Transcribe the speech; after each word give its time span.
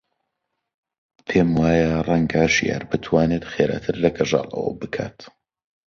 پێم 1.27 1.49
وایە 1.59 1.93
ڕەنگە 2.07 2.43
ژیار 2.55 2.83
بتوانێت 2.89 3.43
خێراتر 3.51 3.95
لە 4.03 4.09
کەژاڵ 4.15 4.47
ئەوە 4.55 4.73
بکات. 4.81 5.19